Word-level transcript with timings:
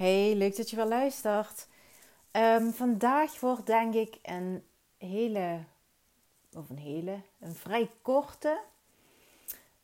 Hey, 0.00 0.34
leuk 0.34 0.56
dat 0.56 0.70
je 0.70 0.76
wel 0.76 0.88
luistert. 0.88 1.66
Um, 2.32 2.72
vandaag 2.72 3.40
wordt 3.40 3.66
denk 3.66 3.94
ik 3.94 4.18
een 4.22 4.64
hele, 4.98 5.58
of 6.52 6.70
een 6.70 6.78
hele, 6.78 7.20
een 7.40 7.54
vrij 7.54 7.90
korte, 8.02 8.60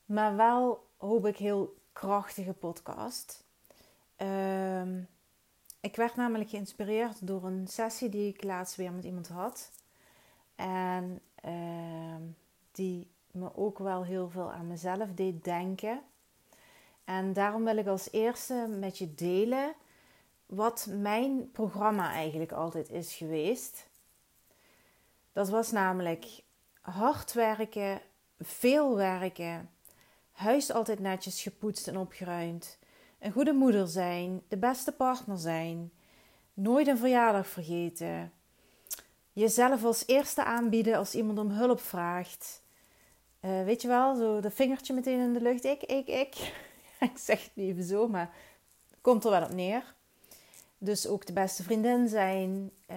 maar 0.05 0.37
wel 0.37 0.87
hoop 0.97 1.27
ik 1.27 1.37
heel 1.37 1.77
krachtige 1.93 2.53
podcast. 2.53 3.45
Um, 4.17 5.09
ik 5.81 5.97
werd 5.97 6.17
namelijk 6.17 6.51
geïnspireerd 6.51 7.27
door 7.27 7.45
een 7.45 7.67
sessie 7.67 8.09
die 8.09 8.33
ik 8.35 8.43
laatst 8.43 8.77
weer 8.77 8.93
met 8.93 9.05
iemand 9.05 9.29
had. 9.29 9.71
En 10.55 11.21
um, 11.45 12.37
die 12.73 13.11
me 13.31 13.57
ook 13.57 13.79
wel 13.79 14.05
heel 14.05 14.31
veel 14.31 14.53
aan 14.53 14.67
mezelf 14.67 15.09
deed 15.15 15.45
denken. 15.45 16.01
En 17.05 17.33
daarom 17.33 17.65
wil 17.65 17.77
ik 17.77 17.87
als 17.87 18.13
eerste 18.13 18.67
met 18.81 18.99
je 18.99 19.15
delen 19.15 19.75
wat 20.47 20.87
mijn 20.91 21.51
programma 21.51 22.13
eigenlijk 22.13 22.53
altijd 22.53 22.91
is 22.91 23.15
geweest. 23.15 23.89
Dat 25.33 25.49
was 25.49 25.71
namelijk 25.71 26.43
hard 26.81 27.33
werken, 27.33 28.01
veel 28.41 28.97
werken, 28.97 29.71
huis 30.33 30.73
altijd 30.73 30.99
netjes 30.99 31.43
gepoetst 31.43 31.89
en 31.89 31.99
opgeruimd, 31.99 32.79
een 33.19 33.33
goede 33.33 33.53
moeder 33.53 33.89
zijn, 33.89 34.43
de 34.49 34.57
beste 34.57 34.93
partner 34.93 35.39
zijn, 35.39 35.93
nooit 36.55 36.87
een 36.87 36.99
verjaardag 36.99 37.47
vergeten, 37.47 38.33
jezelf 39.33 39.85
als 39.85 40.07
eerste 40.07 40.45
aanbieden 40.45 40.97
als 40.97 41.15
iemand 41.15 41.39
om 41.39 41.51
hulp 41.51 41.81
vraagt. 41.81 42.63
Uh, 43.41 43.65
weet 43.65 43.83
je 43.83 43.89
wel, 43.89 44.15
zo 44.15 44.41
dat 44.41 44.53
vingertje 44.55 44.95
meteen 44.95 45.21
in 45.21 45.33
de 45.33 45.41
lucht. 45.41 45.65
Ik, 45.65 45.83
ik, 45.83 46.07
ik. 46.07 46.35
ik 47.11 47.19
zeg 47.19 47.43
het 47.45 47.51
niet 47.55 47.71
even 47.71 47.85
zo, 47.85 48.09
maar 48.09 48.35
komt 49.01 49.25
er 49.25 49.31
wel 49.31 49.43
op 49.43 49.53
neer. 49.53 49.95
Dus 50.79 51.07
ook 51.07 51.27
de 51.27 51.33
beste 51.33 51.63
vriendin 51.63 52.09
zijn. 52.09 52.71
Uh, 52.91 52.97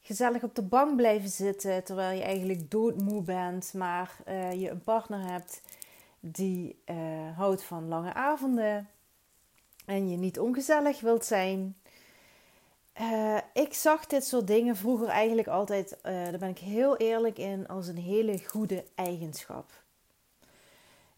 gezellig 0.00 0.42
op 0.42 0.54
de 0.54 0.62
bank 0.62 0.96
blijven 0.96 1.28
zitten 1.28 1.84
terwijl 1.84 2.16
je 2.18 2.24
eigenlijk 2.24 2.70
doodmoe 2.70 3.22
bent, 3.22 3.72
maar 3.74 4.16
uh, 4.28 4.52
je 4.52 4.70
een 4.70 4.82
partner 4.82 5.30
hebt 5.30 5.62
die 6.20 6.82
uh, 6.86 6.96
houdt 7.36 7.62
van 7.62 7.88
lange 7.88 8.14
avonden 8.14 8.88
en 9.86 10.10
je 10.10 10.16
niet 10.16 10.38
ongezellig 10.38 11.00
wilt 11.00 11.24
zijn. 11.24 11.76
ik 13.52 13.74
zag 13.74 14.06
dit 14.06 14.24
soort 14.24 14.46
dingen 14.46 14.76
vroeger 14.76 15.08
eigenlijk 15.08 15.48
altijd, 15.48 15.98
daar 16.02 16.38
ben 16.38 16.48
ik 16.48 16.58
heel 16.58 16.96
eerlijk 16.96 17.38
in, 17.38 17.68
als 17.68 17.86
een 17.86 17.98
hele 17.98 18.46
goede 18.46 18.84
eigenschap. 18.94 19.82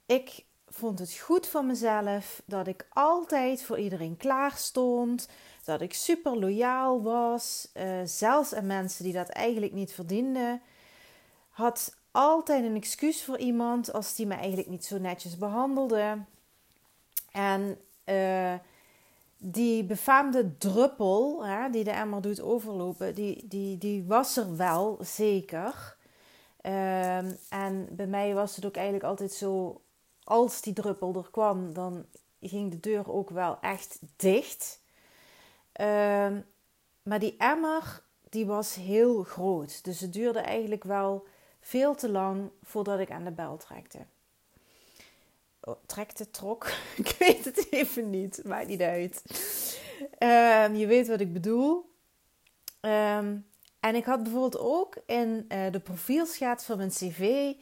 Ik 0.06 0.44
vond 0.75 0.98
het 0.98 1.19
goed 1.19 1.47
van 1.47 1.67
mezelf 1.67 2.42
dat 2.44 2.67
ik 2.67 2.86
altijd 2.92 3.62
voor 3.62 3.78
iedereen 3.78 4.17
klaar 4.17 4.53
stond. 4.53 5.28
Dat 5.64 5.81
ik 5.81 5.94
super 5.94 6.39
loyaal 6.39 7.03
was. 7.03 7.69
Uh, 7.75 8.00
zelfs 8.05 8.55
aan 8.55 8.66
mensen 8.66 9.05
die 9.05 9.12
dat 9.12 9.28
eigenlijk 9.28 9.72
niet 9.72 9.92
verdienden. 9.92 10.61
Had 11.48 11.97
altijd 12.11 12.64
een 12.64 12.77
excuus 12.77 13.25
voor 13.25 13.39
iemand 13.39 13.92
als 13.92 14.14
die 14.14 14.27
me 14.27 14.34
eigenlijk 14.34 14.69
niet 14.69 14.84
zo 14.84 14.98
netjes 14.98 15.39
behandelde. 15.39 16.19
En 17.33 17.78
uh, 18.05 18.55
die 19.36 19.84
befaamde 19.84 20.59
druppel, 20.59 21.44
hè, 21.44 21.70
die 21.70 21.84
de 21.84 21.91
emmer 21.91 22.22
doet 22.22 22.41
overlopen, 22.41 23.14
die, 23.14 23.48
die, 23.48 23.78
die 23.78 24.05
was 24.05 24.36
er 24.36 24.56
wel 24.56 24.98
zeker. 25.00 25.97
Uh, 26.62 27.16
en 27.53 27.88
bij 27.91 28.06
mij 28.06 28.34
was 28.34 28.56
het 28.56 28.64
ook 28.64 28.75
eigenlijk 28.75 29.05
altijd 29.05 29.33
zo 29.33 29.81
als 30.25 30.61
die 30.61 30.72
druppel 30.72 31.14
er 31.14 31.30
kwam, 31.30 31.72
dan 31.72 32.06
ging 32.41 32.70
de 32.70 32.80
deur 32.80 33.12
ook 33.12 33.30
wel 33.30 33.61
echt 33.61 33.98
dicht. 34.17 34.81
Ehm, 35.72 36.41
maar 37.03 37.19
die 37.19 37.34
emmer, 37.39 38.03
die 38.28 38.47
was 38.47 38.75
heel 38.75 39.22
groot. 39.22 39.84
Dus 39.84 40.00
het 40.00 40.12
duurde 40.12 40.39
eigenlijk 40.39 40.84
wel 40.84 41.26
veel 41.60 41.94
te 41.94 42.10
lang 42.10 42.50
voordat 42.62 42.98
ik 42.98 43.10
aan 43.10 43.25
de 43.25 43.31
bel 43.31 43.56
trekte. 43.56 43.98
Oh, 45.60 45.75
trekte, 45.87 46.31
trok. 46.31 46.66
ik 46.97 47.16
weet 47.19 47.44
het 47.44 47.66
even 47.71 48.10
niet. 48.10 48.44
Maakt 48.44 48.69
niet 48.69 48.81
uit. 48.81 49.22
Ehm, 50.19 50.75
je 50.75 50.87
weet 50.87 51.09
wat 51.09 51.21
ik 51.21 51.32
bedoel. 51.32 51.93
Ehm, 52.81 53.37
en 53.81 53.94
ik 53.94 54.04
had 54.04 54.22
bijvoorbeeld 54.22 54.59
ook 54.59 54.97
in 55.06 55.44
uh, 55.48 55.71
de 55.71 55.81
profielschets 55.81 56.65
van 56.65 56.77
mijn 56.77 56.91
cv 56.91 57.53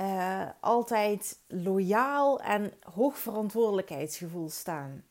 uh, 0.00 0.48
altijd 0.60 1.38
loyaal 1.48 2.40
en 2.40 2.72
hoog 2.94 3.18
verantwoordelijkheidsgevoel 3.18 4.50
staan. 4.50 5.04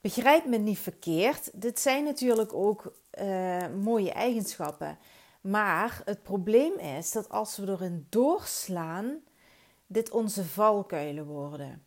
Begrijp 0.00 0.44
me 0.46 0.56
niet 0.56 0.78
verkeerd, 0.78 1.62
dit 1.62 1.80
zijn 1.80 2.04
natuurlijk 2.04 2.54
ook 2.54 2.92
uh, 3.20 3.66
mooie 3.68 4.12
eigenschappen. 4.12 4.98
Maar 5.40 6.02
het 6.04 6.22
probleem 6.22 6.78
is 6.78 7.12
dat 7.12 7.28
als 7.28 7.56
we 7.56 7.66
erin 7.68 8.06
doorslaan, 8.08 9.20
dit 9.86 10.10
onze 10.10 10.44
valkuilen 10.44 11.26
worden. 11.26 11.84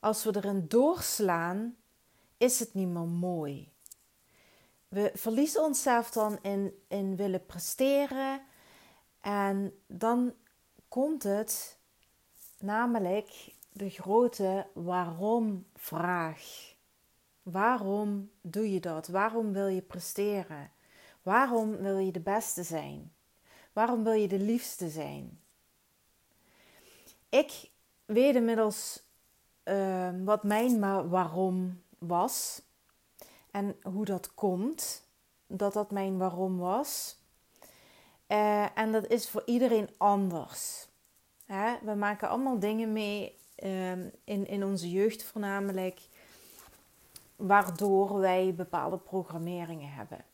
Als 0.00 0.24
we 0.24 0.36
erin 0.36 0.64
doorslaan, 0.68 1.76
is 2.36 2.58
het 2.58 2.74
niet 2.74 2.88
meer 2.88 3.06
mooi. 3.06 3.72
We 4.88 5.10
verliezen 5.14 5.62
onszelf 5.62 6.10
dan 6.10 6.38
in, 6.42 6.72
in 6.88 7.16
willen 7.16 7.46
presteren, 7.46 8.40
en 9.22 9.82
dan 9.86 10.34
komt 10.88 11.22
het 11.22 11.78
namelijk 12.58 13.54
de 13.72 13.90
grote 13.90 14.66
waarom-vraag. 14.74 16.70
Waarom 17.42 18.30
doe 18.40 18.72
je 18.72 18.80
dat? 18.80 19.08
Waarom 19.08 19.52
wil 19.52 19.66
je 19.66 19.82
presteren? 19.82 20.70
Waarom 21.22 21.76
wil 21.76 21.98
je 21.98 22.12
de 22.12 22.20
beste 22.20 22.62
zijn? 22.62 23.12
Waarom 23.72 24.04
wil 24.04 24.12
je 24.12 24.28
de 24.28 24.38
liefste 24.38 24.88
zijn? 24.88 25.40
Ik 27.28 27.70
weet 28.04 28.34
inmiddels 28.34 29.02
uh, 29.64 30.10
wat 30.24 30.42
mijn 30.42 30.80
waarom 31.10 31.82
was 31.98 32.62
en 33.50 33.76
hoe 33.82 34.04
dat 34.04 34.34
komt 34.34 35.06
dat 35.46 35.72
dat 35.72 35.90
mijn 35.90 36.18
waarom 36.18 36.58
was. 36.58 37.20
Uh, 38.32 38.78
en 38.78 38.92
dat 38.92 39.06
is 39.06 39.28
voor 39.28 39.42
iedereen 39.46 39.88
anders. 39.96 40.86
Hè? 41.46 41.74
We 41.82 41.94
maken 41.94 42.28
allemaal 42.28 42.58
dingen 42.58 42.92
mee 42.92 43.38
uh, 43.58 43.90
in, 44.24 44.46
in 44.46 44.64
onze 44.64 44.90
jeugd 44.90 45.22
voornamelijk, 45.24 46.00
waardoor 47.36 48.18
wij 48.18 48.54
bepaalde 48.54 48.98
programmeringen 48.98 49.92
hebben. 49.92 50.24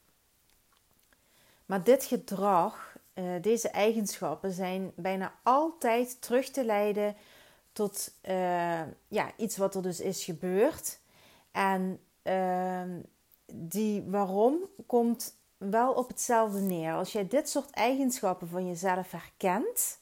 Maar 1.66 1.84
dit 1.84 2.04
gedrag, 2.04 2.96
uh, 3.14 3.42
deze 3.42 3.68
eigenschappen 3.68 4.52
zijn 4.52 4.92
bijna 4.94 5.34
altijd 5.42 6.22
terug 6.22 6.48
te 6.48 6.64
leiden 6.64 7.16
tot 7.72 8.14
eh, 8.20 8.82
ja, 9.08 9.32
iets 9.36 9.56
wat 9.56 9.74
er 9.74 9.82
dus 9.82 10.00
is 10.00 10.24
gebeurd. 10.24 10.98
En 11.50 12.00
ehm, 12.22 13.00
die 13.52 14.02
waarom 14.02 14.58
komt 14.86 15.34
wel 15.58 15.92
op 15.92 16.08
hetzelfde 16.08 16.60
neer. 16.60 16.94
Als 16.94 17.12
jij 17.12 17.28
dit 17.28 17.48
soort 17.48 17.70
eigenschappen 17.70 18.48
van 18.48 18.66
jezelf 18.66 19.10
herkent, 19.10 19.98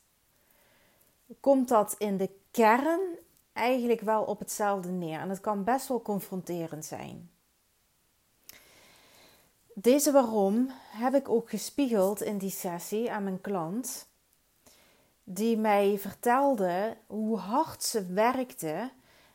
komt 1.41 1.69
dat 1.69 1.95
in 1.99 2.17
de 2.17 2.31
kern 2.51 3.01
eigenlijk 3.53 4.01
wel 4.01 4.23
op 4.23 4.39
hetzelfde 4.39 4.91
neer. 4.91 5.21
En 5.21 5.29
het 5.29 5.41
kan 5.41 5.65
best 5.65 5.89
wel 5.89 6.03
confronterend 6.03 6.85
zijn. 6.85 7.31
Deze 9.75 10.13
waarom 10.13 10.71
heb 10.91 11.15
ik 11.15 11.29
ook 11.29 11.51
gespiegeld 11.51 12.23
in 12.23 12.39
die 12.39 12.51
sessie 12.51 13.13
aan 13.13 13.25
mijn 13.25 13.41
klant, 13.41 14.09
die 15.25 15.57
mij 15.57 15.99
vertelde 15.99 16.97
hoe 17.07 17.39
hard 17.39 17.83
ze 17.83 18.07
werkte 18.07 18.91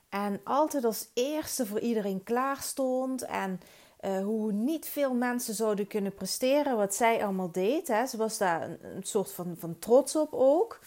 en 0.09 0.41
altijd 0.43 0.83
als 0.83 1.09
eerste 1.13 1.65
voor 1.65 1.79
iedereen 1.79 2.23
klaar 2.23 2.57
stond 2.57 3.21
en 3.21 3.61
uh, 4.05 4.23
hoe 4.23 4.51
niet 4.51 4.85
veel 4.85 5.13
mensen 5.13 5.53
zouden 5.53 5.87
kunnen 5.87 6.13
presteren 6.13 6.77
wat 6.77 6.95
zij 6.95 7.23
allemaal 7.23 7.51
deed. 7.51 7.87
Hè. 7.87 8.05
Ze 8.05 8.17
was 8.17 8.37
daar 8.37 8.69
een, 8.81 9.03
soort 9.03 9.31
van, 9.31 9.55
van 9.57 9.79
trots 9.79 10.15
op 10.15 10.33
ook. 10.33 10.79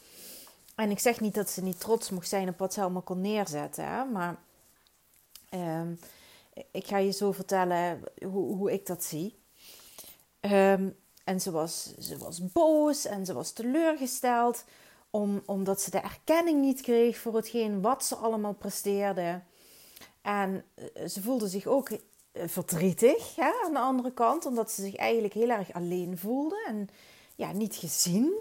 En 0.75 0.91
ik 0.91 0.99
zeg 0.99 1.21
niet 1.21 1.35
dat 1.35 1.51
ze 1.51 1.63
niet 1.63 1.81
trots 1.81 2.11
mocht 2.11 2.29
zijn 2.29 2.49
op 2.49 2.59
wat 2.59 2.75
ze 2.75 2.81
allemaal 2.81 3.03
kon 3.03 3.21
neerzetten. 3.21 3.85
Hè. 3.89 4.05
Maar 4.05 4.37
uh, 5.51 5.81
ik 6.71 6.87
ga 6.87 6.99
je 6.99 7.11
zo 7.11 7.33
vertellen 7.33 8.03
hoe, 8.27 8.57
hoe 8.57 8.73
ik 8.73 8.87
dat 8.87 9.05
zie. 9.05 9.39
Um, 10.41 10.97
en 11.25 11.41
ze 11.41 11.51
was, 11.51 11.95
ze 11.99 12.19
was 12.19 12.53
boos 12.53 13.05
en 13.05 13.27
ze 13.27 13.33
was 13.33 13.53
teleurgesteld. 13.53 14.65
Om, 15.11 15.43
omdat 15.47 15.81
ze 15.81 15.91
de 15.91 15.99
erkenning 15.99 16.61
niet 16.61 16.81
kreeg 16.81 17.19
voor 17.19 17.35
hetgeen 17.35 17.81
wat 17.81 18.05
ze 18.05 18.15
allemaal 18.15 18.55
presteerde. 18.55 19.41
En 20.23 20.65
eh, 20.75 21.07
ze 21.09 21.23
voelde 21.23 21.49
zich 21.49 21.67
ook 21.67 21.89
eh, 21.89 21.99
verdrietig 22.35 23.37
hè, 23.37 23.51
aan 23.65 23.73
de 23.73 23.79
andere 23.79 24.13
kant, 24.13 24.47
omdat 24.47 24.71
ze 24.71 24.83
zich 24.83 24.97
eigenlijk 24.97 25.35
heel 25.35 25.51
erg 25.51 25.73
alleen 25.73 26.19
voelde 26.19 26.65
en 26.67 26.89
ja, 27.35 27.53
niet 27.53 27.77
gezien. 27.77 28.33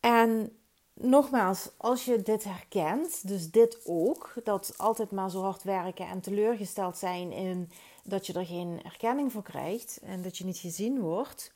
En 0.00 0.56
nogmaals, 0.92 1.70
als 1.76 2.04
je 2.04 2.22
dit 2.22 2.44
herkent, 2.44 3.28
dus 3.28 3.50
dit 3.50 3.78
ook, 3.84 4.32
dat 4.44 4.74
altijd 4.76 5.10
maar 5.10 5.30
zo 5.30 5.42
hard 5.42 5.62
werken 5.62 6.06
en 6.06 6.20
teleurgesteld 6.20 6.96
zijn 6.96 7.32
in 7.32 7.70
dat 8.04 8.26
je 8.26 8.32
er 8.32 8.46
geen 8.46 8.80
erkenning 8.84 9.32
voor 9.32 9.42
krijgt 9.42 9.98
en 10.02 10.22
dat 10.22 10.38
je 10.38 10.44
niet 10.44 10.58
gezien 10.58 11.00
wordt, 11.00 11.52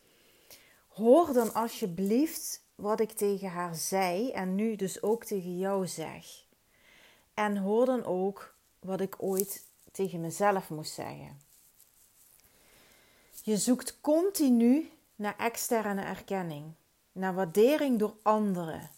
hoor 0.88 1.32
dan 1.32 1.54
alsjeblieft 1.54 2.62
wat 2.74 3.00
ik 3.00 3.12
tegen 3.12 3.48
haar 3.48 3.74
zei 3.74 4.30
en 4.30 4.54
nu 4.54 4.76
dus 4.76 5.02
ook 5.02 5.24
tegen 5.24 5.58
jou 5.58 5.86
zeg. 5.86 6.26
En 7.34 7.56
hoor 7.56 7.86
dan 7.86 8.04
ook 8.04 8.54
wat 8.80 9.00
ik 9.00 9.14
ooit 9.18 9.64
tegen 9.94 10.20
mezelf 10.20 10.70
moest 10.70 10.92
zeggen. 10.92 11.40
Je 13.42 13.56
zoekt 13.56 14.00
continu 14.00 14.90
naar 15.16 15.36
externe 15.38 16.02
erkenning, 16.02 16.72
naar 17.12 17.34
waardering 17.34 17.98
door 17.98 18.16
anderen. 18.22 18.90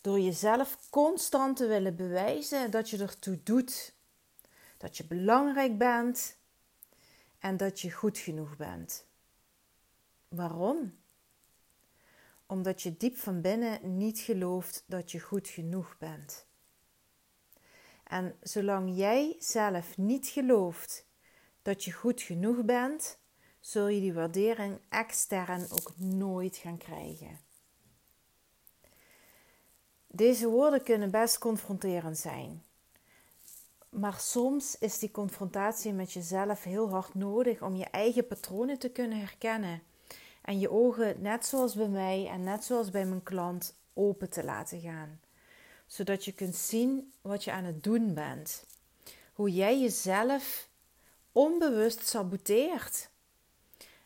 Door 0.00 0.20
jezelf 0.20 0.78
constant 0.90 1.56
te 1.56 1.66
willen 1.66 1.96
bewijzen 1.96 2.70
dat 2.70 2.90
je 2.90 2.98
ertoe 2.98 3.42
doet, 3.42 3.94
dat 4.78 4.96
je 4.96 5.04
belangrijk 5.04 5.78
bent 5.78 6.36
en 7.38 7.56
dat 7.56 7.80
je 7.80 7.90
goed 7.90 8.18
genoeg 8.18 8.56
bent. 8.56 9.04
Waarom? 10.28 10.98
Omdat 12.46 12.82
je 12.82 12.96
diep 12.96 13.16
van 13.16 13.40
binnen 13.40 13.96
niet 13.96 14.18
gelooft 14.18 14.84
dat 14.86 15.10
je 15.10 15.20
goed 15.20 15.48
genoeg 15.48 15.96
bent. 15.98 16.46
En 18.12 18.34
zolang 18.42 18.96
jij 18.96 19.36
zelf 19.38 19.96
niet 19.96 20.26
gelooft 20.26 21.06
dat 21.62 21.84
je 21.84 21.92
goed 21.92 22.22
genoeg 22.22 22.64
bent, 22.64 23.18
zul 23.60 23.88
je 23.88 24.00
die 24.00 24.14
waardering 24.14 24.78
extern 24.88 25.66
ook 25.70 25.92
nooit 25.96 26.56
gaan 26.56 26.78
krijgen. 26.78 27.38
Deze 30.06 30.48
woorden 30.48 30.82
kunnen 30.82 31.10
best 31.10 31.38
confronterend 31.38 32.18
zijn. 32.18 32.62
Maar 33.88 34.20
soms 34.20 34.78
is 34.78 34.98
die 34.98 35.10
confrontatie 35.10 35.92
met 35.92 36.12
jezelf 36.12 36.62
heel 36.62 36.90
hard 36.90 37.14
nodig 37.14 37.62
om 37.62 37.76
je 37.76 37.86
eigen 37.86 38.26
patronen 38.26 38.78
te 38.78 38.90
kunnen 38.90 39.18
herkennen. 39.18 39.82
En 40.42 40.58
je 40.58 40.70
ogen, 40.70 41.22
net 41.22 41.46
zoals 41.46 41.74
bij 41.74 41.88
mij 41.88 42.28
en 42.28 42.42
net 42.44 42.64
zoals 42.64 42.90
bij 42.90 43.06
mijn 43.06 43.22
klant, 43.22 43.74
open 43.92 44.30
te 44.30 44.44
laten 44.44 44.80
gaan. 44.80 45.21
Zodat 45.92 46.24
je 46.24 46.32
kunt 46.32 46.54
zien 46.54 47.12
wat 47.20 47.44
je 47.44 47.52
aan 47.52 47.64
het 47.64 47.82
doen 47.82 48.14
bent. 48.14 48.64
Hoe 49.32 49.52
jij 49.52 49.80
jezelf 49.80 50.68
onbewust 51.32 52.06
saboteert. 52.06 53.10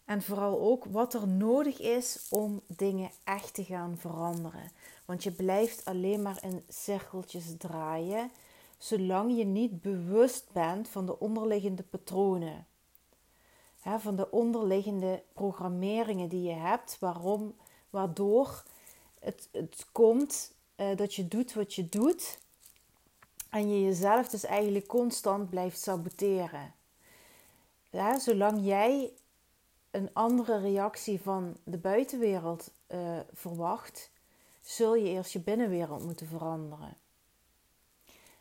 En 0.04 0.22
vooral 0.22 0.60
ook 0.60 0.84
wat 0.84 1.14
er 1.14 1.28
nodig 1.28 1.80
is 1.80 2.26
om 2.30 2.62
dingen 2.66 3.10
echt 3.24 3.54
te 3.54 3.64
gaan 3.64 3.98
veranderen. 3.98 4.72
Want 5.04 5.22
je 5.22 5.30
blijft 5.32 5.84
alleen 5.84 6.22
maar 6.22 6.38
in 6.42 6.64
cirkeltjes 6.68 7.44
draaien, 7.58 8.30
zolang 8.78 9.36
je 9.36 9.44
niet 9.44 9.82
bewust 9.82 10.52
bent 10.52 10.88
van 10.88 11.06
de 11.06 11.18
onderliggende 11.18 11.82
patronen. 11.82 12.66
van 13.98 14.16
de 14.16 14.30
onderliggende 14.30 15.22
programmeringen 15.32 16.28
die 16.28 16.42
je 16.42 16.54
hebt, 16.54 16.96
waarom, 17.00 17.54
waardoor 17.90 18.64
het, 19.18 19.48
het 19.52 19.86
komt 19.92 20.54
uh, 20.76 20.96
dat 20.96 21.14
je 21.14 21.28
doet 21.28 21.54
wat 21.54 21.74
je 21.74 21.88
doet. 21.88 22.38
En 23.50 23.70
je 23.70 23.82
jezelf 23.82 24.28
dus 24.28 24.44
eigenlijk 24.44 24.86
constant 24.86 25.50
blijft 25.50 25.80
saboteren. 25.80 26.74
Ja, 27.90 28.18
zolang 28.18 28.64
jij 28.64 29.12
een 29.90 30.10
andere 30.12 30.58
reactie 30.58 31.20
van 31.20 31.56
de 31.64 31.78
buitenwereld 31.78 32.70
uh, 32.88 33.18
verwacht, 33.32 34.10
zul 34.60 34.94
je 34.94 35.08
eerst 35.08 35.32
je 35.32 35.40
binnenwereld 35.40 36.04
moeten 36.04 36.26
veranderen. 36.26 36.96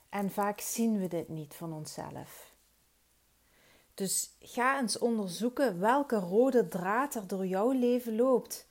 En 0.09 0.31
vaak 0.31 0.59
zien 0.59 0.99
we 0.99 1.07
dit 1.07 1.29
niet 1.29 1.53
van 1.53 1.73
onszelf. 1.73 2.53
Dus 3.93 4.29
ga 4.39 4.79
eens 4.79 4.97
onderzoeken 4.97 5.79
welke 5.79 6.15
rode 6.15 6.67
draad 6.67 7.15
er 7.15 7.27
door 7.27 7.45
jouw 7.45 7.71
leven 7.71 8.15
loopt. 8.15 8.67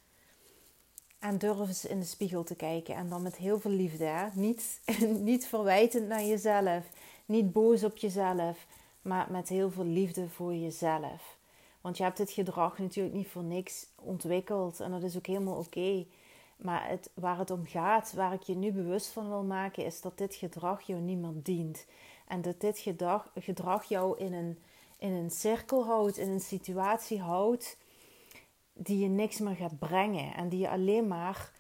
En 1.24 1.38
durf 1.38 1.68
eens 1.68 1.84
in 1.84 2.00
de 2.00 2.06
spiegel 2.06 2.44
te 2.44 2.54
kijken. 2.54 2.94
En 2.94 3.08
dan 3.08 3.22
met 3.22 3.36
heel 3.36 3.60
veel 3.60 3.70
liefde. 3.70 4.30
Niet, 4.32 4.80
niet 5.30 5.46
verwijtend 5.46 6.08
naar 6.08 6.24
jezelf. 6.24 6.84
Niet 7.26 7.52
boos 7.52 7.84
op 7.84 7.96
jezelf. 7.96 8.66
Maar 9.02 9.26
met 9.30 9.48
heel 9.48 9.70
veel 9.70 9.84
liefde 9.84 10.28
voor 10.28 10.54
jezelf. 10.54 11.36
Want 11.80 11.96
je 11.96 12.02
hebt 12.02 12.16
dit 12.16 12.30
gedrag 12.30 12.78
natuurlijk 12.78 13.14
niet 13.14 13.28
voor 13.28 13.42
niks 13.42 13.86
ontwikkeld. 13.94 14.80
En 14.80 14.90
dat 14.90 15.02
is 15.02 15.16
ook 15.16 15.26
helemaal 15.26 15.56
oké. 15.56 16.06
Maar 16.56 16.88
het, 16.88 17.10
waar 17.14 17.38
het 17.38 17.50
om 17.50 17.66
gaat, 17.66 18.12
waar 18.12 18.32
ik 18.32 18.42
je 18.42 18.54
nu 18.54 18.72
bewust 18.72 19.08
van 19.08 19.28
wil 19.28 19.42
maken, 19.42 19.84
is 19.84 20.00
dat 20.00 20.18
dit 20.18 20.34
gedrag 20.34 20.82
jou 20.82 21.00
niet 21.00 21.18
meer 21.18 21.42
dient. 21.42 21.86
En 22.28 22.42
dat 22.42 22.60
dit 22.60 22.78
gedrag, 22.78 23.30
gedrag 23.34 23.84
jou 23.84 24.18
in 24.18 24.32
een, 24.32 24.58
in 24.98 25.12
een 25.12 25.30
cirkel 25.30 25.84
houdt, 25.84 26.18
in 26.18 26.30
een 26.30 26.40
situatie 26.40 27.20
houdt 27.20 27.76
die 28.74 28.98
je 28.98 29.08
niks 29.08 29.38
meer 29.38 29.54
gaat 29.54 29.78
brengen. 29.78 30.34
En 30.34 30.48
die 30.48 30.60
je 30.60 30.70
alleen 30.70 31.08
maar 31.08 31.50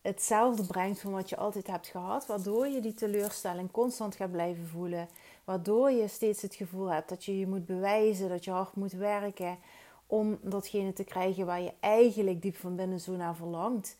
hetzelfde 0.00 0.66
brengt 0.66 1.00
van 1.00 1.12
wat 1.12 1.28
je 1.28 1.36
altijd 1.36 1.66
hebt 1.66 1.86
gehad. 1.86 2.26
Waardoor 2.26 2.66
je 2.66 2.80
die 2.80 2.94
teleurstelling 2.94 3.70
constant 3.70 4.14
gaat 4.14 4.30
blijven 4.30 4.66
voelen. 4.66 5.08
Waardoor 5.44 5.90
je 5.90 6.08
steeds 6.08 6.42
het 6.42 6.54
gevoel 6.54 6.86
hebt 6.86 7.08
dat 7.08 7.24
je 7.24 7.38
je 7.38 7.46
moet 7.46 7.66
bewijzen, 7.66 8.28
dat 8.28 8.44
je 8.44 8.50
hard 8.50 8.76
moet 8.76 8.92
werken 8.92 9.58
om 10.06 10.38
datgene 10.42 10.92
te 10.92 11.04
krijgen 11.04 11.46
waar 11.46 11.60
je 11.60 11.72
eigenlijk 11.80 12.42
diep 12.42 12.56
van 12.56 12.76
binnen 12.76 13.00
zo 13.00 13.16
naar 13.16 13.36
verlangt. 13.36 13.96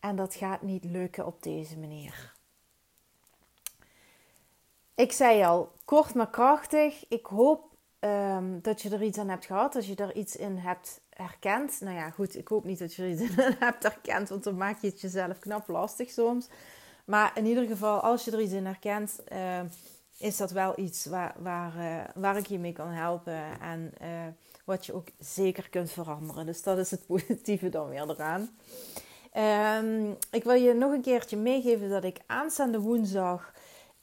En 0.00 0.16
dat 0.16 0.34
gaat 0.34 0.62
niet 0.62 0.84
lukken 0.84 1.26
op 1.26 1.42
deze 1.42 1.78
manier. 1.78 2.32
Ik 4.94 5.12
zei 5.12 5.44
al, 5.44 5.72
kort 5.84 6.14
maar 6.14 6.30
krachtig. 6.30 7.04
Ik 7.08 7.26
hoop 7.26 7.73
um, 8.04 8.58
dat 8.62 8.82
je 8.82 8.90
er 8.90 9.02
iets 9.02 9.18
aan 9.18 9.28
hebt 9.28 9.44
gehad, 9.44 9.72
dat 9.72 9.86
je 9.86 9.94
er 9.94 10.14
iets 10.14 10.36
in 10.36 10.56
hebt 10.56 11.00
herkend. 11.10 11.80
Nou 11.80 11.96
ja, 11.96 12.10
goed, 12.10 12.36
ik 12.36 12.48
hoop 12.48 12.64
niet 12.64 12.78
dat 12.78 12.94
je 12.94 13.02
er 13.02 13.10
iets 13.10 13.20
in 13.20 13.34
hebt 13.58 13.82
herkend, 13.82 14.28
want 14.28 14.44
dan 14.44 14.56
maak 14.56 14.80
je 14.80 14.86
het 14.86 15.00
jezelf 15.00 15.38
knap 15.38 15.68
lastig 15.68 16.10
soms. 16.10 16.48
Maar 17.04 17.32
in 17.34 17.46
ieder 17.46 17.66
geval, 17.66 18.00
als 18.00 18.24
je 18.24 18.30
er 18.30 18.40
iets 18.40 18.52
in 18.52 18.66
herkent, 18.66 19.20
uh, 19.32 19.60
is 20.18 20.36
dat 20.36 20.50
wel 20.50 20.78
iets 20.78 21.06
waar, 21.06 21.34
waar, 21.38 21.76
uh, 21.76 22.04
waar 22.14 22.36
ik 22.36 22.46
je 22.46 22.58
mee 22.58 22.72
kan 22.72 22.88
helpen. 22.88 23.60
En 23.60 23.92
uh, 24.02 24.08
wat 24.64 24.86
je 24.86 24.94
ook 24.94 25.08
zeker 25.18 25.68
kunt 25.70 25.90
veranderen. 25.90 26.46
Dus 26.46 26.62
dat 26.62 26.78
is 26.78 26.90
het 26.90 27.06
positieve 27.12 27.68
dan 27.68 27.88
weer 27.88 28.10
eraan. 28.10 28.48
Um, 29.82 30.16
ik 30.30 30.44
wil 30.44 30.54
je 30.54 30.74
nog 30.74 30.92
een 30.92 31.02
keertje 31.02 31.36
meegeven 31.36 31.90
dat 31.90 32.04
ik 32.04 32.20
aanstaande 32.26 32.80
woensdag. 32.80 33.52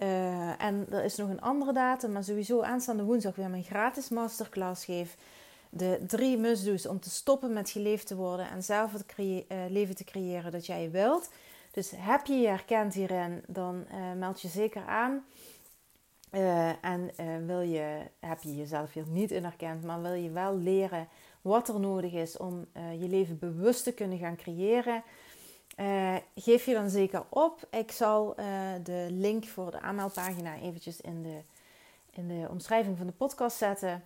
Uh, 0.03 0.61
en 0.61 0.87
er 0.89 1.03
is 1.03 1.15
nog 1.15 1.29
een 1.29 1.41
andere 1.41 1.73
datum, 1.73 2.11
maar 2.11 2.23
sowieso 2.23 2.61
aanstaande 2.61 3.03
woensdag 3.03 3.35
weer 3.35 3.49
mijn 3.49 3.63
gratis 3.63 4.09
masterclass 4.09 4.85
geef. 4.85 5.17
De 5.69 6.03
drie 6.07 6.37
must 6.37 6.63
om 6.85 6.99
te 6.99 7.09
stoppen 7.09 7.53
met 7.53 7.69
geleefd 7.69 8.07
te 8.07 8.15
worden 8.15 8.49
en 8.49 8.63
zelf 8.63 8.93
het 8.93 9.05
uh, 9.17 9.57
leven 9.69 9.95
te 9.95 10.03
creëren 10.03 10.51
dat 10.51 10.65
jij 10.65 10.91
wilt. 10.91 11.29
Dus 11.71 11.91
heb 11.95 12.25
je 12.25 12.33
je 12.33 12.47
herkend 12.47 12.93
hierin, 12.93 13.43
dan 13.47 13.85
uh, 13.91 14.13
meld 14.17 14.41
je 14.41 14.47
zeker 14.47 14.85
aan. 14.85 15.25
en 16.81 17.11
wil 17.45 17.61
je, 17.61 17.99
heb 18.19 18.41
je 18.41 18.55
jezelf 18.55 18.93
hier 18.93 19.07
niet 19.07 19.31
in 19.31 19.45
maar 19.83 20.01
wil 20.01 20.13
je 20.13 20.31
wel 20.31 20.57
leren 20.57 21.07
wat 21.41 21.67
er 21.67 21.79
nodig 21.79 22.13
is 22.13 22.37
om 22.37 22.65
je 22.99 23.07
leven 23.07 23.39
bewust 23.39 23.83
te 23.83 23.93
kunnen 23.93 24.17
gaan 24.17 24.35
creëren 24.35 25.03
uh, 25.81 26.15
geef 26.35 26.65
je 26.65 26.73
dan 26.73 26.89
zeker 26.89 27.23
op. 27.29 27.67
Ik 27.71 27.91
zal 27.91 28.39
uh, 28.39 28.45
de 28.83 29.07
link 29.09 29.45
voor 29.45 29.71
de 29.71 29.79
aanmeldpagina 29.79 30.55
eventjes 30.55 31.01
in 31.01 31.23
de, 31.23 31.41
in 32.11 32.27
de 32.27 32.47
omschrijving 32.49 32.97
van 32.97 33.07
de 33.07 33.13
podcast 33.13 33.57
zetten. 33.57 34.03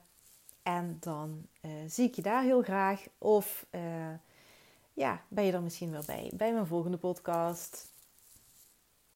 En 0.63 0.97
dan 0.99 1.45
uh, 1.61 1.71
zie 1.87 2.07
ik 2.07 2.15
je 2.15 2.21
daar 2.21 2.43
heel 2.43 2.61
graag. 2.61 3.03
Of 3.17 3.65
ja, 4.93 5.21
ben 5.27 5.43
je 5.43 5.51
er 5.51 5.61
misschien 5.61 5.91
wel 5.91 6.03
bij 6.05 6.31
bij 6.33 6.53
mijn 6.53 6.67
volgende 6.67 6.97
podcast. 6.97 7.93